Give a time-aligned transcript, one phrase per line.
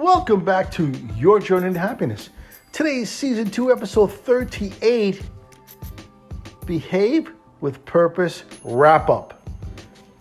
[0.00, 2.30] Welcome back to Your Journey to Happiness.
[2.72, 5.20] Today's season 2, episode 38
[6.64, 9.46] Behave with Purpose Wrap Up.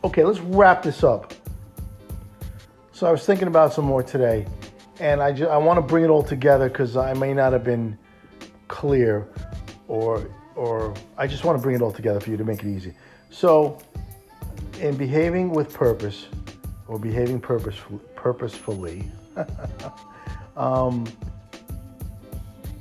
[0.03, 1.33] Okay, let's wrap this up.
[2.91, 4.45] So, I was thinking about some more today,
[4.99, 7.63] and I, just, I want to bring it all together because I may not have
[7.63, 7.97] been
[8.67, 9.29] clear,
[9.87, 12.69] or, or I just want to bring it all together for you to make it
[12.69, 12.93] easy.
[13.29, 13.77] So,
[14.81, 16.25] in behaving with purpose,
[16.89, 19.09] or behaving purposefully, purposefully
[20.57, 21.05] um,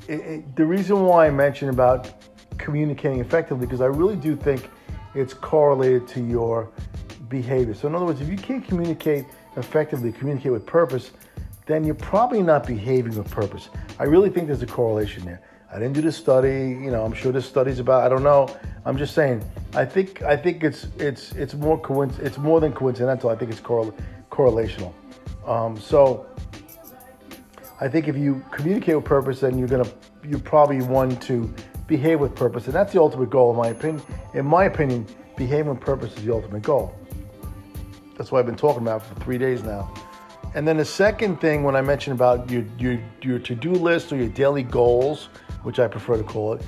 [0.08, 2.10] it, it, the reason why I mentioned about
[2.56, 4.70] communicating effectively, because I really do think
[5.14, 6.70] it's correlated to your
[7.28, 7.74] behavior.
[7.74, 9.26] So, in other words, if you can't communicate
[9.56, 11.10] effectively, communicate with purpose,
[11.66, 13.68] then you're probably not behaving with purpose.
[13.98, 15.42] I really think there's a correlation there.
[15.70, 17.04] I didn't do the study, you know.
[17.04, 18.02] I'm sure this study's about.
[18.02, 18.48] I don't know.
[18.86, 19.44] I'm just saying.
[19.74, 23.28] I think I think it's it's it's more coinc- It's more than coincidental.
[23.28, 23.94] I think it's correl-
[24.30, 24.94] correlational.
[25.48, 26.26] Um, so
[27.80, 29.90] I think if you communicate with purpose, then you're gonna
[30.22, 31.52] you probably want to
[31.86, 34.02] behave with purpose, and that's the ultimate goal, in my opinion.
[34.34, 36.94] In my opinion, behaving with purpose is the ultimate goal.
[38.16, 39.92] That's what I've been talking about for three days now.
[40.54, 44.16] And then the second thing, when I mentioned about your your, your to-do list or
[44.16, 45.30] your daily goals,
[45.62, 46.62] which I prefer to call it,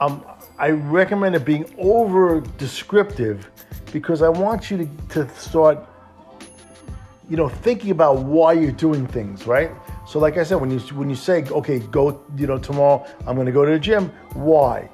[0.00, 0.24] um,
[0.58, 3.48] I recommend it being over descriptive
[3.92, 5.86] because I want you to, to start,
[7.32, 9.70] you know, thinking about why you're doing things, right?
[10.06, 13.36] So, like I said, when you when you say, okay, go, you know, tomorrow I'm
[13.36, 14.12] going to go to the gym.
[14.34, 14.90] Why?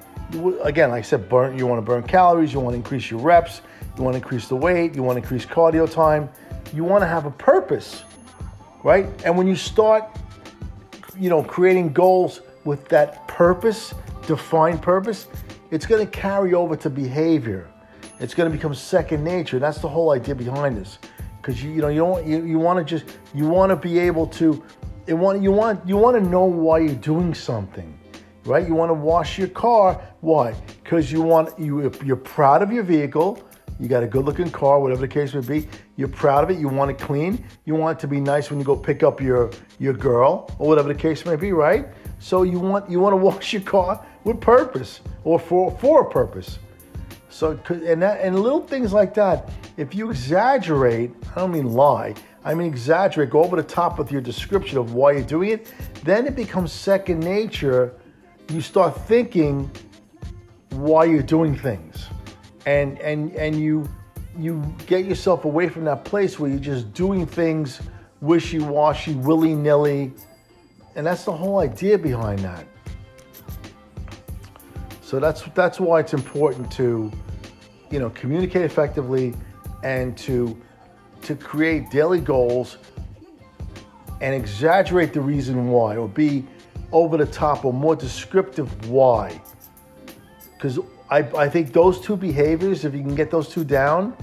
[0.63, 1.57] Again, like I said, burn.
[1.57, 2.53] You want to burn calories.
[2.53, 3.59] You want to increase your reps.
[3.97, 4.95] You want to increase the weight.
[4.95, 6.29] You want to increase cardio time.
[6.73, 8.03] You want to have a purpose,
[8.83, 9.07] right?
[9.25, 10.05] And when you start,
[11.19, 13.93] you know, creating goals with that purpose,
[14.27, 15.27] defined purpose,
[15.71, 17.69] it's going to carry over to behavior.
[18.21, 19.59] It's going to become second nature.
[19.59, 20.99] That's the whole idea behind this,
[21.41, 23.99] because you, you know you don't you, you want to just you want to be
[23.99, 24.63] able to
[25.09, 27.97] it want, you want you want to know why you're doing something,
[28.45, 28.67] right?
[28.67, 29.99] You want to wash your car.
[30.21, 30.53] Why?
[30.83, 33.43] Because you want you you're proud of your vehicle.
[33.79, 35.67] You got a good-looking car, whatever the case may be.
[35.95, 36.59] You're proud of it.
[36.59, 37.43] You want it clean.
[37.65, 40.67] You want it to be nice when you go pick up your your girl or
[40.67, 41.87] whatever the case may be, right?
[42.19, 46.09] So you want you want to wash your car with purpose or for for a
[46.11, 46.59] purpose.
[47.29, 49.49] So and that and little things like that.
[49.77, 52.15] If you exaggerate, I don't mean lie.
[52.43, 55.73] I mean, exaggerate, go over the top with your description of why you're doing it,
[56.03, 57.93] then it becomes second nature.
[58.49, 59.69] You start thinking
[60.71, 62.07] why you're doing things.
[62.65, 63.87] And and and you
[64.37, 67.81] you get yourself away from that place where you're just doing things
[68.21, 70.13] wishy-washy, willy-nilly.
[70.95, 72.65] And that's the whole idea behind that.
[75.09, 77.11] So that's that's why it's important to,
[77.89, 79.33] you know, communicate effectively
[79.83, 80.55] and to
[81.23, 82.77] to create daily goals
[84.21, 86.45] and exaggerate the reason why or be
[86.91, 89.41] over the top or more descriptive why.
[90.53, 90.77] Because
[91.09, 94.15] I, I think those two behaviors, if you can get those two down,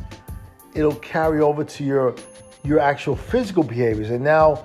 [0.72, 2.14] it'll carry over to your
[2.62, 4.10] your actual physical behaviors.
[4.10, 4.64] And now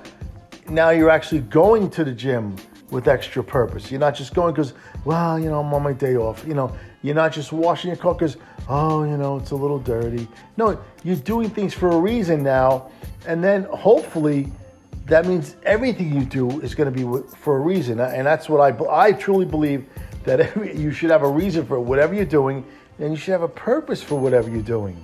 [0.69, 2.57] now you're actually going to the gym
[2.91, 3.89] with extra purpose.
[3.89, 4.73] You're not just going because,
[5.05, 6.45] well, you know, I'm on my day off.
[6.45, 8.37] You know, you're not just washing your car because,
[8.69, 10.27] oh, you know, it's a little dirty.
[10.57, 12.91] No, you're doing things for a reason now.
[13.25, 14.51] And then hopefully
[15.05, 17.99] that means everything you do is going to be for a reason.
[17.99, 19.85] And that's what I, I truly believe
[20.25, 22.65] that every, you should have a reason for whatever you're doing
[22.99, 24.99] and you should have a purpose for whatever you're doing.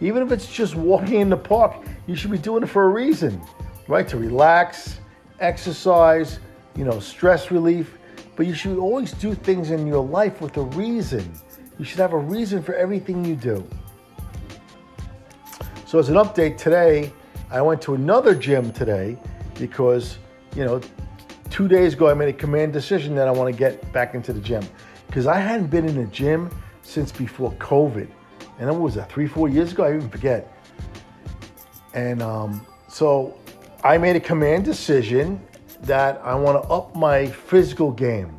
[0.00, 2.88] Even if it's just walking in the park, you should be doing it for a
[2.88, 3.40] reason,
[3.86, 4.08] right?
[4.08, 4.98] To relax,
[5.40, 6.40] exercise,
[6.76, 7.96] you know, stress relief.
[8.36, 11.30] But you should always do things in your life with a reason.
[11.78, 13.66] You should have a reason for everything you do.
[15.86, 17.12] So, as an update today,
[17.50, 19.18] I went to another gym today
[19.58, 20.18] because,
[20.54, 20.80] you know,
[21.50, 24.32] two days ago I made a command decision that I want to get back into
[24.32, 24.62] the gym
[25.08, 26.50] because I hadn't been in the gym
[26.82, 28.08] since before COVID.
[28.58, 29.84] And that was that three, four years ago?
[29.84, 30.52] I even forget.
[31.94, 33.36] And um, so
[33.82, 35.40] I made a command decision
[35.82, 38.36] that I want to up my physical game,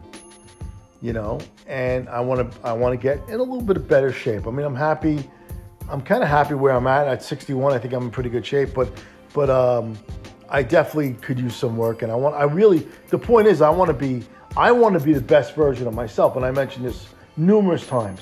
[1.02, 3.88] you know, and I want to I want to get in a little bit of
[3.88, 4.48] better shape.
[4.48, 5.30] I mean, I'm happy.
[5.90, 7.74] I'm kind of happy where I'm at at 61.
[7.74, 8.92] I think I'm in pretty good shape, but
[9.34, 9.98] but um,
[10.50, 12.02] I definitely could use some work.
[12.02, 14.24] And I want I really the point is I want to be
[14.56, 16.36] I want to be the best version of myself.
[16.36, 18.22] And I mentioned this numerous times.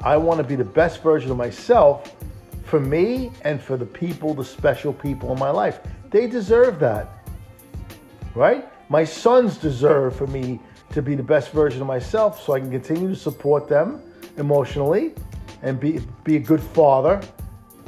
[0.00, 2.14] I want to be the best version of myself
[2.64, 5.80] for me and for the people, the special people in my life.
[6.10, 7.13] They deserve that
[8.34, 8.68] right?
[8.90, 10.60] My sons deserve for me
[10.92, 14.02] to be the best version of myself so I can continue to support them
[14.36, 15.14] emotionally
[15.62, 17.20] and be, be a good father,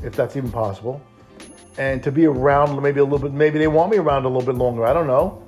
[0.03, 1.01] if that's even possible.
[1.79, 3.33] and to be around maybe a little bit.
[3.33, 4.85] Maybe they want me around a little bit longer.
[4.85, 5.43] I don't know.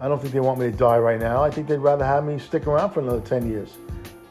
[0.00, 1.42] I don't think they want me to die right now.
[1.42, 3.78] I think they'd rather have me stick around for another 10 years,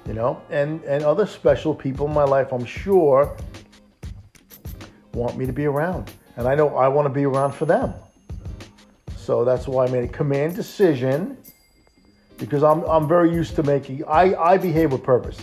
[0.06, 0.39] you know?
[0.51, 3.36] And, and other special people in my life, I'm sure,
[5.13, 6.12] want me to be around.
[6.38, 7.94] And I know I want to be around for them.
[9.25, 11.36] So that's why I made a command decision
[12.38, 15.39] because I'm, I'm very used to making, I, I behave with purpose.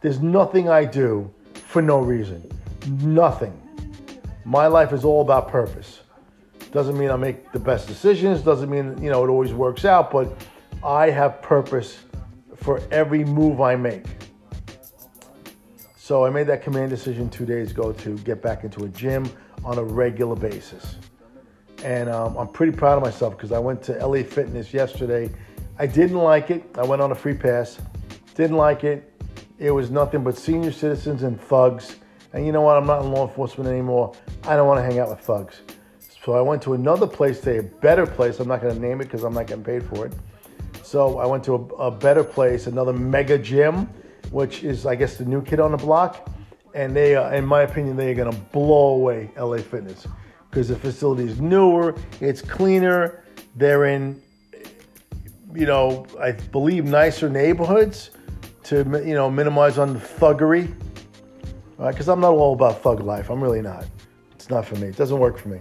[0.00, 2.50] There's nothing I do for no reason.
[3.02, 3.52] Nothing.
[4.46, 6.00] My life is all about purpose.
[6.72, 10.10] Doesn't mean I make the best decisions, doesn't mean, you know, it always works out,
[10.10, 10.32] but
[10.82, 11.98] I have purpose
[12.54, 14.06] for every move I make.
[15.98, 19.28] So I made that command decision two days ago to get back into a gym
[19.62, 20.96] on a regular basis.
[21.86, 25.30] And um, I'm pretty proud of myself because I went to LA Fitness yesterday.
[25.78, 26.64] I didn't like it.
[26.76, 27.78] I went on a free pass.
[28.34, 29.12] Didn't like it.
[29.60, 31.94] It was nothing but senior citizens and thugs.
[32.32, 32.76] And you know what?
[32.76, 34.12] I'm not in law enforcement anymore.
[34.42, 35.60] I don't want to hang out with thugs.
[36.24, 38.40] So I went to another place, say a better place.
[38.40, 40.12] I'm not going to name it because I'm not getting paid for it.
[40.82, 43.88] So I went to a, a, better place, another mega gym,
[44.32, 46.28] which is, I guess, the new kid on the block.
[46.74, 50.08] And they, in my opinion, they are going to blow away LA Fitness
[50.56, 53.22] because the facility is newer, it's cleaner.
[53.56, 54.22] They're in,
[55.54, 58.12] you know, I believe nicer neighborhoods
[58.62, 60.74] to, you know, minimize on the thuggery.
[61.76, 62.14] Because right?
[62.14, 63.28] I'm not all about thug life.
[63.28, 63.84] I'm really not.
[64.32, 64.86] It's not for me.
[64.86, 65.60] It doesn't work for me.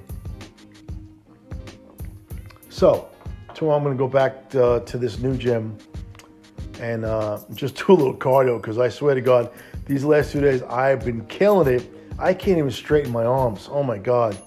[2.70, 3.10] So,
[3.54, 5.78] tomorrow I'm going to go back to, uh, to this new gym
[6.80, 9.52] and uh, just do a little cardio because I swear to God,
[9.88, 11.92] these last two days I've been killing it.
[12.18, 13.68] I can't even straighten my arms.
[13.70, 14.38] Oh my God.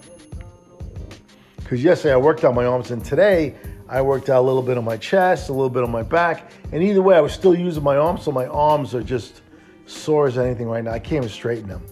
[1.69, 3.55] Because yesterday I worked out my arms and today
[3.91, 6.51] I worked out a little bit on my chest, a little bit on my back.
[6.73, 9.43] And either way, I was still using my arms, so my arms are just
[9.85, 10.93] sore as anything right now.
[10.93, 11.85] I can't even straighten them.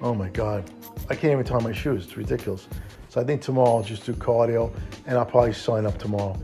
[0.00, 0.70] Oh my God.
[1.10, 2.04] I can't even tie my shoes.
[2.04, 2.66] It's ridiculous.
[3.10, 4.72] So I think tomorrow I'll just do cardio
[5.04, 6.42] and I'll probably sign up tomorrow.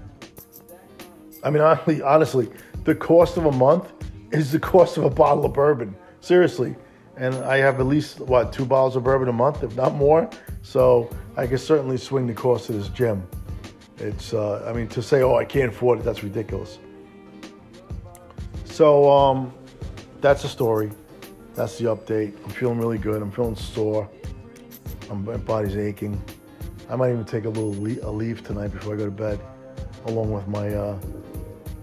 [1.43, 2.51] I mean, honestly, honestly,
[2.85, 3.91] the cost of a month
[4.33, 5.97] is the cost of a bottle of bourbon.
[6.21, 6.77] Seriously.
[7.17, 10.29] And I have at least, what, two bottles of bourbon a month, if not more.
[10.63, 13.27] So I can certainly swing the cost of this gym.
[13.99, 16.79] It's, uh, I mean, to say, oh, I can't afford it, that's ridiculous.
[18.65, 19.53] So um,
[20.21, 20.91] that's the story.
[21.55, 22.35] That's the update.
[22.45, 23.21] I'm feeling really good.
[23.21, 24.09] I'm feeling sore.
[25.13, 26.23] my body's aching.
[26.89, 29.39] I might even take a little le- a leave tonight before I go to bed,
[30.07, 30.99] along with my uh,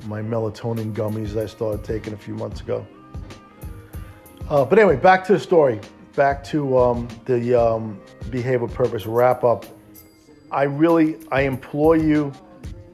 [0.05, 2.85] my melatonin gummies that I started taking a few months ago.
[4.49, 5.79] Uh, but anyway, back to the story.
[6.15, 7.99] Back to um, the um,
[8.29, 9.65] behavior purpose wrap up.
[10.51, 12.31] I really I implore you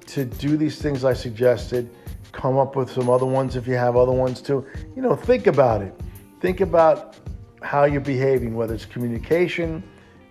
[0.08, 1.90] to do these things I suggested.
[2.32, 4.66] Come up with some other ones if you have other ones too.
[4.96, 5.94] You know, think about it.
[6.42, 7.18] Think about
[7.62, 9.84] how you're behaving, whether it's communication,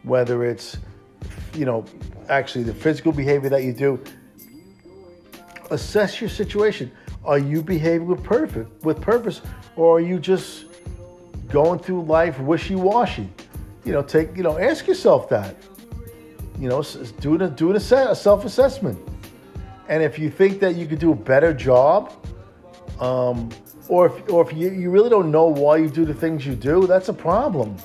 [0.03, 0.77] whether it's
[1.55, 1.85] you know,
[2.29, 4.03] actually the physical behavior that you do,
[5.71, 6.91] assess your situation.
[7.25, 9.41] Are you behaving with purpose, with purpose,
[9.77, 10.67] or are you just
[11.53, 13.29] going through life wishy-washy?
[13.85, 15.57] You know, take you know, ask yourself that.
[16.59, 16.83] You know,
[17.21, 18.99] do a do a self-assessment,
[19.89, 22.13] and if you think that you could do a better job,
[23.01, 23.49] um,
[23.89, 26.55] or if or if you, you really don't know why you do the things you
[26.55, 27.77] do, that's a problem.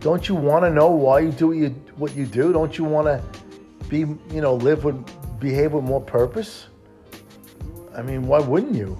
[0.00, 2.52] Don't you want to know why you do what you what you do?
[2.52, 3.22] Don't you want to
[3.88, 4.96] be, you know, live with,
[5.40, 6.68] behave with more purpose?
[7.94, 8.96] I mean, why wouldn't you?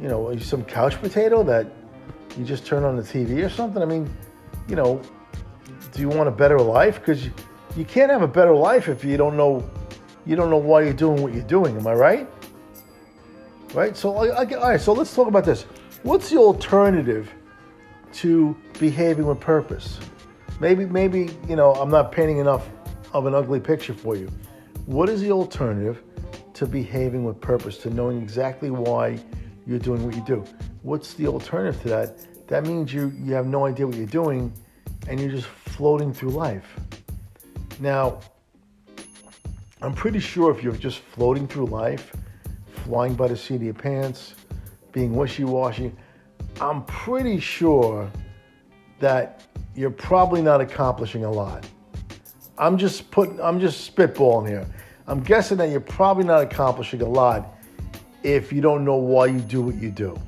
[0.00, 1.66] You know, some couch potato that
[2.38, 3.82] you just turn on the TV or something?
[3.82, 4.12] I mean,
[4.68, 5.00] you know,
[5.92, 7.00] do you want a better life?
[7.00, 7.32] Because you,
[7.76, 9.68] you can't have a better life if you don't know
[10.26, 11.76] you don't know why you're doing what you're doing.
[11.76, 12.28] Am I right?
[13.74, 13.96] Right.
[13.96, 14.80] So, I, I, all right.
[14.80, 15.62] So let's talk about this.
[16.02, 17.32] What's the alternative
[18.14, 19.98] to behaving with purpose?
[20.60, 22.68] Maybe, maybe, you know, I'm not painting enough
[23.12, 24.30] of an ugly picture for you.
[24.86, 26.02] What is the alternative
[26.54, 29.18] to behaving with purpose, to knowing exactly why
[29.66, 30.44] you're doing what you do?
[30.82, 32.48] What's the alternative to that?
[32.48, 34.52] That means you, you have no idea what you're doing
[35.08, 36.78] and you're just floating through life.
[37.80, 38.20] Now,
[39.82, 42.12] I'm pretty sure if you're just floating through life,
[42.84, 44.34] flying by the seat of your pants,
[44.92, 45.92] being wishy washy,
[46.60, 48.10] I'm pretty sure
[48.98, 51.66] that you're probably not accomplishing a lot.
[52.58, 54.66] I'm just putting, I'm just spitballing here.
[55.06, 57.54] I'm guessing that you're probably not accomplishing a lot
[58.22, 60.18] if you don't know why you do what you do.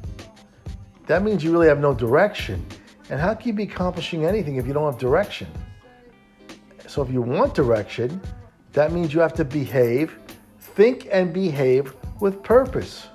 [1.13, 2.65] That means you really have no direction.
[3.11, 5.47] And how can you be accomplishing anything if you don't have direction?
[6.87, 8.19] So if you want direction,
[8.73, 10.17] that means you have to behave,
[10.59, 13.09] think and behave with purpose.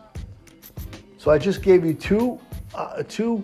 [1.18, 2.40] So I just gave you two,
[2.76, 3.44] uh, two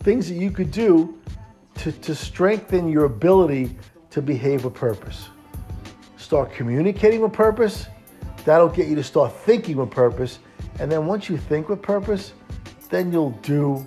[0.00, 1.18] things that you could do
[1.76, 3.74] to, to strengthen your ability
[4.10, 5.30] to behave with purpose.
[6.18, 7.86] Start communicating with purpose.
[8.44, 10.40] That'll get you to start thinking with purpose.
[10.78, 12.34] And then once you think with purpose,
[12.90, 13.86] then you'll do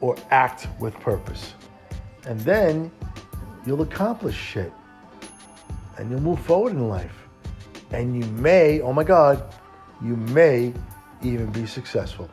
[0.00, 1.54] or act with purpose.
[2.26, 2.90] And then
[3.66, 4.72] you'll accomplish shit.
[5.98, 7.28] And you'll move forward in life.
[7.90, 9.54] And you may, oh my God,
[10.02, 10.72] you may
[11.22, 12.30] even be successful.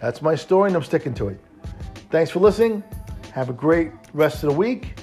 [0.00, 1.40] That's my story, and I'm sticking to it.
[2.10, 2.82] Thanks for listening.
[3.32, 4.94] Have a great rest of the week,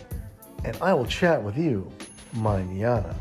[0.64, 1.92] and I will chat with you
[2.36, 3.16] mañana.